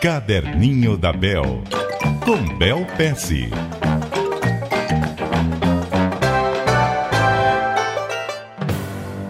Caderninho 0.00 0.96
da 0.96 1.12
Bel, 1.12 1.62
com 2.24 2.56
Bel 2.56 2.86
Pesce. 2.96 3.50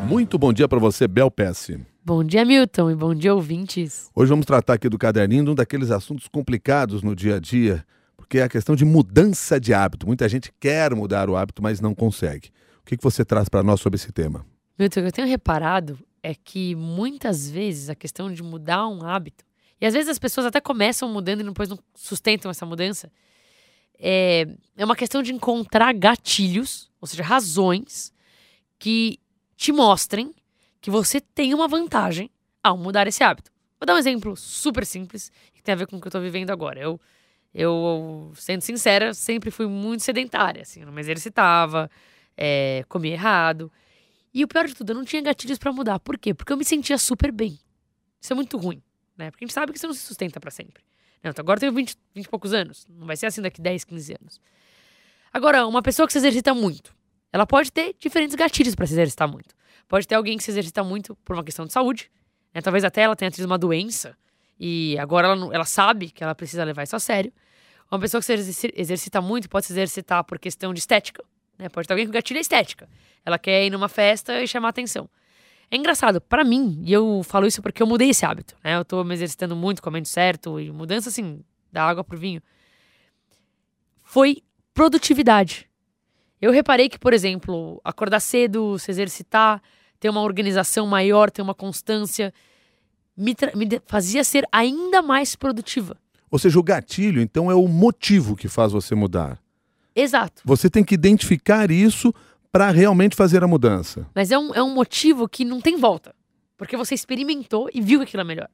Muito 0.07 0.39
bom 0.39 0.53
dia 0.53 0.69
para 0.69 0.79
você, 0.79 1.09
Bel 1.09 1.29
Pesce. 1.29 1.85
Bom 2.05 2.23
dia, 2.23 2.45
Milton, 2.45 2.89
e 2.89 2.95
bom 2.95 3.13
dia, 3.13 3.35
ouvintes. 3.35 4.13
Hoje 4.15 4.31
vamos 4.31 4.47
tratar 4.47 4.75
aqui 4.75 4.89
do 4.89 4.97
caderninho 4.97 5.43
de 5.43 5.51
um 5.51 5.55
daqueles 5.57 5.91
assuntos 5.91 6.29
complicados 6.29 7.03
no 7.03 7.17
dia 7.17 7.35
a 7.35 7.41
dia, 7.41 7.85
porque 8.17 8.39
é 8.39 8.45
a 8.45 8.49
questão 8.49 8.77
de 8.77 8.85
mudança 8.85 9.59
de 9.59 9.75
hábito. 9.75 10.07
Muita 10.07 10.29
gente 10.29 10.53
quer 10.61 10.95
mudar 10.95 11.29
o 11.29 11.37
hábito, 11.37 11.61
mas 11.61 11.81
não 11.81 11.97
consegue. 11.97 12.51
O 12.81 12.85
que, 12.85 12.97
que 12.97 13.03
você 13.03 13.25
traz 13.25 13.49
para 13.49 13.65
nós 13.65 13.81
sobre 13.81 13.97
esse 13.97 14.13
tema? 14.13 14.47
Milton, 14.79 15.01
o 15.01 15.03
que 15.03 15.09
eu 15.09 15.13
tenho 15.13 15.27
reparado 15.27 15.99
é 16.23 16.33
que 16.33 16.77
muitas 16.77 17.51
vezes 17.51 17.91
a 17.91 17.97
questão 17.97 18.33
de 18.33 18.41
mudar 18.41 18.87
um 18.87 19.05
hábito, 19.05 19.50
e 19.81 19.87
às 19.87 19.95
vezes 19.95 20.09
as 20.09 20.19
pessoas 20.19 20.47
até 20.47 20.61
começam 20.61 21.09
mudando 21.09 21.41
e 21.41 21.45
depois 21.45 21.69
não 21.69 21.79
sustentam 21.95 22.51
essa 22.51 22.67
mudança, 22.67 23.11
é, 23.99 24.47
é 24.77 24.85
uma 24.85 24.97
questão 24.97 25.23
de 25.23 25.33
encontrar 25.33 25.93
gatilhos, 25.95 26.91
ou 27.01 27.07
seja, 27.07 27.23
razões 27.23 28.13
que 28.79 29.19
te 29.57 29.73
mostrem 29.73 30.35
que 30.81 30.91
você 30.91 31.21
tem 31.21 31.53
uma 31.55 31.69
vantagem 31.69 32.31
ao 32.63 32.77
mudar 32.77 33.07
esse 33.07 33.23
hábito. 33.23 33.51
Vou 33.79 33.87
dar 33.87 33.95
um 33.95 33.99
exemplo 33.99 34.37
super 34.37 34.85
simples 34.85 35.31
que 35.55 35.63
tem 35.63 35.73
a 35.73 35.77
ver 35.77 35.87
com 35.87 35.97
o 35.97 36.01
que 36.01 36.09
eu 36.09 36.13
tô 36.13 36.21
vivendo 36.21 36.51
agora. 36.51 36.81
Eu, 36.81 37.01
eu 37.55 38.33
sendo 38.35 38.63
sincera, 38.63 39.13
sempre 39.13 39.51
fui 39.51 39.67
muito 39.67 40.03
sedentária, 40.03 40.63
assim, 40.63 40.85
não 40.85 40.93
me 40.93 41.01
exercitava, 41.01 41.91
é, 42.37 42.85
comia 42.89 43.13
errado. 43.13 43.71
E 44.33 44.45
o 44.45 44.49
pior 44.49 44.67
de 44.67 44.75
tudo, 44.75 44.91
eu 44.91 44.97
não 44.97 45.05
tinha 45.05 45.21
gatilhos 45.21 45.59
para 45.59 45.73
mudar. 45.73 45.99
Por 45.99 46.17
quê? 46.17 46.33
Porque 46.33 46.53
eu 46.53 46.57
me 46.57 46.65
sentia 46.65 46.97
super 46.97 47.33
bem. 47.33 47.59
Isso 48.21 48.33
é 48.33 48.37
muito 48.37 48.57
ruim, 48.57 48.83
né? 49.21 49.31
Porque 49.31 49.45
a 49.45 49.47
gente 49.47 49.55
sabe 49.55 49.73
que 49.73 49.79
você 49.79 49.87
não 49.87 49.95
se 49.95 50.01
sustenta 50.01 50.41
para 50.41 50.51
sempre. 50.51 50.83
Não, 51.23 51.31
então 51.31 51.43
agora 51.43 51.59
eu 51.59 51.61
tenho 51.61 51.73
20, 51.73 51.97
20 52.15 52.25
e 52.25 52.29
poucos 52.29 52.53
anos. 52.53 52.87
Não 52.89 53.07
vai 53.07 53.17
ser 53.17 53.27
assim 53.27 53.43
daqui 53.43 53.61
10, 53.61 53.85
15 53.85 54.17
anos. 54.21 54.41
Agora, 55.33 55.67
uma 55.67 55.83
pessoa 55.83 56.07
que 56.07 56.13
se 56.13 56.19
exercita 56.19 56.53
muito, 56.55 56.95
ela 57.33 57.47
pode 57.47 57.71
ter 57.71 57.95
diferentes 57.99 58.35
gatilhos 58.35 58.75
para 58.75 58.87
se 58.87 58.95
exercitar 58.95 59.31
muito. 59.31 59.55
Pode 59.87 60.09
ter 60.09 60.15
alguém 60.15 60.37
que 60.37 60.43
se 60.43 60.51
exercita 60.51 60.83
muito 60.83 61.15
por 61.17 61.37
uma 61.37 61.45
questão 61.45 61.67
de 61.67 61.73
saúde, 61.73 62.11
né? 62.53 62.61
talvez 62.61 62.83
até 62.83 63.03
ela 63.03 63.15
tenha 63.15 63.31
tido 63.31 63.45
uma 63.45 63.59
doença 63.59 64.17
e 64.59 64.99
agora 64.99 65.29
ela, 65.29 65.55
ela 65.55 65.65
sabe 65.65 66.11
que 66.11 66.25
ela 66.25 66.35
precisa 66.35 66.65
levar 66.65 66.83
isso 66.83 66.97
a 66.97 67.01
sério. 67.01 67.33
Uma 67.91 68.01
pessoa 68.01 68.21
que 68.21 68.53
se 68.53 68.73
exercita 68.75 69.21
muito 69.21 69.49
pode 69.49 69.67
se 69.67 69.73
exercitar 69.73 70.25
por 70.25 70.39
questão 70.39 70.73
de 70.73 70.81
estética, 70.81 71.25
né? 71.59 71.69
Pode 71.69 71.87
ter 71.87 71.93
alguém 71.93 72.07
com 72.07 72.13
gatilho 72.13 72.41
estética. 72.41 72.89
Ela 73.25 73.39
quer 73.39 73.67
ir 73.67 73.71
numa 73.71 73.89
festa 73.89 74.41
e 74.43 74.47
chamar 74.47 74.69
atenção. 74.69 75.09
É 75.71 75.77
engraçado, 75.77 76.21
para 76.21 76.45
mim, 76.45 76.83
e 76.85 76.93
eu 76.93 77.23
falo 77.23 77.47
isso 77.47 77.63
porque 77.63 77.81
eu 77.81 77.87
mudei 77.87 78.11
esse 78.11 78.27
hábito, 78.27 78.57
né? 78.63 78.77
Eu 78.77 78.85
tô 78.85 79.05
me 79.05 79.15
exercitando 79.15 79.55
muito, 79.55 79.81
comendo 79.81 80.09
certo, 80.09 80.59
e 80.59 80.71
mudança, 80.73 81.09
assim, 81.09 81.45
da 81.71 81.85
água 81.85 82.03
pro 82.03 82.19
vinho. 82.19 82.43
Foi 84.03 84.43
produtividade. 84.75 85.71
Eu 86.41 86.51
reparei 86.51 86.89
que, 86.89 86.99
por 86.99 87.13
exemplo, 87.13 87.81
acordar 87.85 88.19
cedo, 88.19 88.79
se 88.81 88.91
exercitar, 88.91 89.63
ter 90.01 90.11
uma 90.11 90.23
organização 90.23 90.87
maior, 90.89 91.31
ter 91.31 91.43
uma 91.43 91.55
constância, 91.55 92.35
me, 93.17 93.37
me 93.55 93.81
fazia 93.87 94.25
ser 94.25 94.45
ainda 94.51 95.01
mais 95.03 95.37
produtiva. 95.37 95.97
Ou 96.31 96.39
seja, 96.39 96.59
o 96.59 96.63
gatilho, 96.65 97.21
então, 97.21 97.49
é 97.49 97.55
o 97.55 97.69
motivo 97.69 98.35
que 98.35 98.49
faz 98.49 98.73
você 98.73 98.95
mudar. 98.95 99.39
Exato. 99.95 100.43
Você 100.45 100.71
tem 100.71 100.83
que 100.83 100.95
identificar 100.95 101.71
isso 101.71 102.13
para 102.53 102.71
realmente 102.71 103.17
fazer 103.17 103.43
a 103.45 103.49
mudança. 103.49 104.07
Mas 104.15 104.31
é 104.31 104.39
um, 104.39 104.55
é 104.55 104.63
um 104.63 104.75
motivo 104.75 105.29
que 105.29 105.45
não 105.45 105.61
tem 105.61 105.77
volta. 105.77 106.15
Porque 106.57 106.77
você 106.77 106.95
experimentou 106.95 107.71
e 107.73 107.81
viu 107.81 108.01
que 108.01 108.05
aquilo 108.05 108.21
é 108.21 108.25
melhor. 108.25 108.49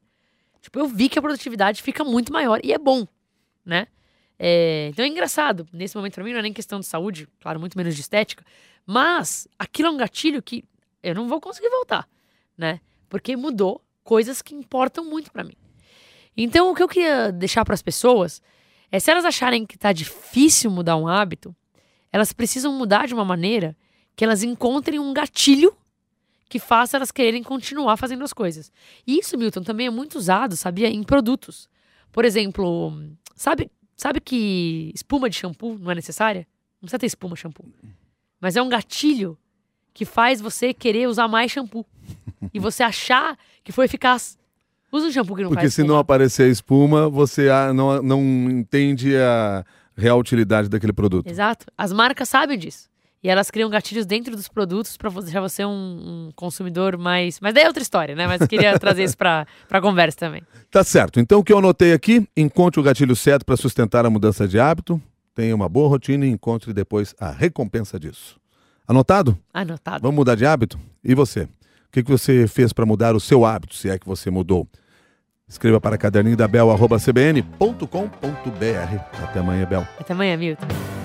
Tipo, 0.61 0.79
eu 0.79 0.87
vi 0.87 1.09
que 1.09 1.19
a 1.19 1.23
produtividade 1.23 1.83
fica 1.83 2.05
muito 2.05 2.33
maior 2.33 2.61
e 2.63 2.73
é 2.73 2.79
bom, 2.79 3.07
né? 3.65 3.89
É, 4.39 4.89
então 4.93 5.05
é 5.05 5.09
engraçado. 5.09 5.67
Nesse 5.73 5.97
momento, 5.97 6.15
pra 6.15 6.25
mim, 6.25 6.33
não 6.33 6.41
é 6.41 6.43
nem 6.43 6.53
questão 6.53 6.79
de 6.79 6.87
saúde, 6.87 7.29
claro, 7.41 7.59
muito 7.59 7.77
menos 7.77 7.95
de 7.95 8.01
estética. 8.01 8.45
Mas 8.85 9.49
aquilo 9.59 9.89
é 9.89 9.91
um 9.91 9.97
gatilho 9.97 10.43
que 10.43 10.65
eu 11.03 11.15
não 11.15 11.29
vou 11.29 11.41
conseguir 11.41 11.69
voltar, 11.69 12.09
né? 12.57 12.81
Porque 13.09 13.37
mudou 13.37 13.83
coisas 14.05 14.43
que 14.43 14.55
importam 14.55 15.05
muito 15.05 15.33
para 15.33 15.43
mim. 15.43 15.57
Então, 16.37 16.71
o 16.71 16.75
que 16.75 16.83
eu 16.83 16.89
queria 16.89 17.33
deixar 17.33 17.65
para 17.65 17.75
as 17.75 17.83
pessoas 17.83 18.43
é 18.91 19.01
se 19.01 19.11
elas 19.11 19.25
acharem 19.25 19.67
que 19.67 19.79
tá 19.79 19.93
difícil 19.93 20.71
mudar 20.71 20.97
um 20.97 21.09
hábito, 21.09 21.57
elas 22.13 22.33
precisam 22.33 22.73
mudar 22.73 23.07
de 23.07 23.15
uma 23.15 23.25
maneira 23.25 23.77
que 24.17 24.25
elas 24.25 24.43
encontrem 24.43 24.99
um 24.99 25.13
gatilho 25.13 25.77
que 26.49 26.59
faça 26.59 26.97
elas 26.97 27.11
quererem 27.11 27.43
continuar 27.43 27.97
fazendo 27.97 28.25
as 28.25 28.33
coisas. 28.33 28.73
E 29.07 29.19
isso, 29.19 29.37
Milton, 29.37 29.63
também 29.63 29.89
é 29.89 29.91
muito 29.91 30.17
usado, 30.17 30.57
sabia, 30.57 30.89
em 30.89 31.03
produtos. 31.03 31.69
Por 32.11 32.25
exemplo, 32.25 32.93
sabe, 33.35 33.71
sabe 33.97 34.21
que 34.21 34.91
espuma 34.95 35.29
de 35.29 35.37
shampoo 35.37 35.79
não 35.79 35.91
é 35.91 35.95
necessária? 35.95 36.47
Não 36.81 36.87
precisa 36.87 36.99
ter 36.99 37.07
espuma 37.07 37.37
shampoo. 37.37 37.67
Mas 38.41 38.57
é 38.57 38.63
um 38.63 38.69
gatilho 38.69 39.37
que 39.93 40.05
faz 40.05 40.41
você 40.41 40.73
querer 40.73 41.09
usar 41.09 41.29
mais 41.29 41.51
shampoo. 41.51 41.85
e 42.55 42.59
você 42.59 42.83
achar 42.83 43.37
que 43.65 43.73
foi 43.73 43.87
eficaz. 43.87 44.39
Usa 44.93 45.09
um 45.09 45.11
shampoo 45.11 45.37
que 45.37 45.43
não 45.43 45.51
Porque 45.51 45.63
faz 45.63 45.75
se 45.75 45.81
espuma. 45.81 45.95
não 45.95 46.01
aparecer 46.01 46.51
espuma, 46.51 47.09
você 47.09 47.51
ah, 47.51 47.73
não, 47.73 48.01
não 48.03 48.23
entende 48.51 49.17
a 49.17 49.65
real 49.97 50.19
utilidade 50.19 50.69
daquele 50.69 50.93
produto. 50.93 51.27
Exato. 51.27 51.67
As 51.77 51.93
marcas 51.93 52.29
sabem 52.29 52.57
disso. 52.59 52.89
E 53.27 53.29
elas 53.29 53.51
criam 53.51 53.69
gatilhos 53.69 54.07
dentro 54.07 54.37
dos 54.37 54.47
produtos 54.47 54.97
para 54.97 55.11
deixar 55.11 55.41
você 55.41 55.65
um, 55.65 55.69
um, 55.69 56.31
consumidor 56.37 56.97
mais. 56.97 57.41
Mas 57.41 57.53
daí 57.55 57.65
é 57.65 57.67
outra 57.67 57.83
história, 57.83 58.15
né? 58.15 58.25
Mas 58.25 58.47
queria 58.47 58.79
trazer 58.79 59.03
isso 59.03 59.19
para 59.19 59.45
a 59.69 59.81
conversa 59.81 60.17
também. 60.17 60.45
Tá 60.71 60.85
certo. 60.85 61.19
Então, 61.19 61.41
o 61.41 61.43
que 61.43 61.53
eu 61.53 61.59
anotei 61.59 61.93
aqui: 61.93 62.25
encontre 62.37 62.79
o 62.79 62.85
gatilho 62.85 63.17
certo 63.17 63.45
para 63.45 63.57
sustentar 63.57 64.07
a 64.07 64.11
mudança 64.11 64.47
de 64.47 64.61
hábito, 64.61 65.03
tenha 65.35 65.57
uma 65.57 65.69
boa 65.69 65.89
rotina 65.89 66.25
e 66.25 66.31
encontre 66.31 66.73
depois 66.73 67.17
a 67.19 67.33
recompensa 67.33 67.99
disso. 67.99 68.39
Anotado? 68.87 69.37
Anotado. 69.53 70.03
Vamos 70.03 70.15
mudar 70.15 70.37
de 70.37 70.47
hábito? 70.47 70.79
E 71.03 71.13
você? 71.13 71.41
O 71.41 71.49
que, 71.91 72.05
que 72.05 72.11
você 72.13 72.47
fez 72.47 72.73
para 72.73 72.87
mudar 72.87 73.17
o 73.17 73.19
seu 73.19 73.45
hábito, 73.45 73.75
se 73.75 73.91
é 73.91 73.99
que 73.99 74.07
você 74.07 74.31
mudou? 74.31 74.69
Escreva 75.49 75.81
para 75.81 75.99
caderninho 75.99 76.37
da 76.37 76.47
Bel, 76.47 76.69
cbn.com.br. 77.01 77.81
Até 79.21 79.41
amanhã, 79.41 79.67
Bel. 79.67 79.85
Até 79.99 80.13
amanhã, 80.13 80.37
Milton. 80.37 80.96